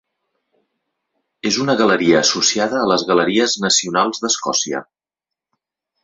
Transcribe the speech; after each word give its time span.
És 1.49 1.59
una 1.65 1.75
galeria 1.81 2.17
associada 2.27 2.79
a 2.83 2.87
les 2.91 3.03
Galeries 3.11 3.53
Nacionals 3.67 4.23
d'Escòcia. 4.23 4.81